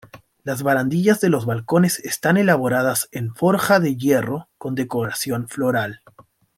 [0.43, 6.01] Las barandillas de los balcones están elaboradas en forja de hierro con decoración floral.